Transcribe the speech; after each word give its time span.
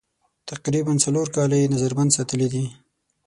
تقریباً 0.49 0.93
څلور 1.05 1.27
کاله 1.35 1.55
یې 1.61 1.71
نظر 1.73 1.91
بند 1.97 2.11
ساتلي 2.17 2.47
دي. 2.53 2.63